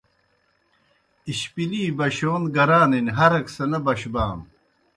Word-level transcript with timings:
اشپِلِی 1.29 1.83
بشِیون 1.97 2.43
گرانِن 2.55 3.07
ہرک 3.17 3.45
سہ 3.55 3.65
نہ 3.71 3.79
بشبانوْ۔ 3.85 4.45